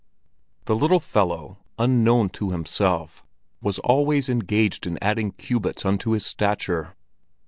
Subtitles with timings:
[0.65, 3.23] The little fellow, unknown to himself,
[3.61, 6.95] was always engaged in adding cubits unto his stature.